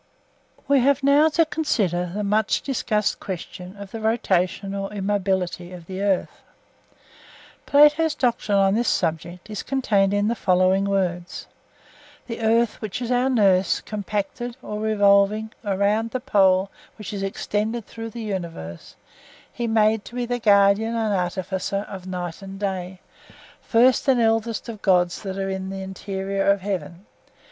We 0.67 0.79
have 0.79 1.03
now 1.03 1.29
to 1.29 1.45
consider 1.45 2.07
the 2.15 2.23
much 2.23 2.63
discussed 2.63 3.19
question 3.19 3.75
of 3.77 3.91
the 3.91 3.99
rotation 4.01 4.73
or 4.73 4.91
immobility 4.91 5.71
of 5.73 5.85
the 5.85 6.01
earth. 6.01 6.41
Plato's 7.67 8.15
doctrine 8.15 8.57
on 8.57 8.73
this 8.73 8.87
subject 8.87 9.47
is 9.47 9.61
contained 9.61 10.11
in 10.11 10.27
the 10.27 10.33
following 10.33 10.85
words:—'The 10.85 12.41
earth, 12.41 12.81
which 12.81 12.99
is 12.99 13.11
our 13.11 13.29
nurse, 13.29 13.79
compacted 13.79 14.57
(OR 14.63 14.79
revolving) 14.79 15.51
around 15.63 16.09
the 16.09 16.19
pole 16.19 16.71
which 16.97 17.13
is 17.13 17.21
extended 17.21 17.85
through 17.85 18.09
the 18.09 18.23
universe, 18.23 18.95
he 19.53 19.67
made 19.67 20.03
to 20.05 20.15
be 20.15 20.25
the 20.25 20.39
guardian 20.39 20.95
and 20.95 21.13
artificer 21.13 21.85
of 21.87 22.07
night 22.07 22.41
and 22.41 22.59
day, 22.59 22.99
first 23.61 24.07
and 24.07 24.19
eldest 24.19 24.67
of 24.67 24.81
gods 24.81 25.21
that 25.21 25.37
are 25.37 25.51
in 25.51 25.69
the 25.69 25.83
interior 25.83 26.43
of 26.49 26.61
heaven'. 26.61 27.05